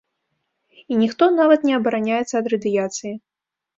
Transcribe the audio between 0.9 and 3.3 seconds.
І ніхто нават не абараняецца ад радыяцыі.